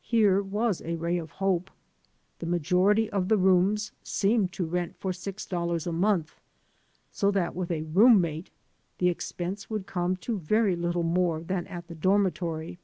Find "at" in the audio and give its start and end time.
11.66-11.86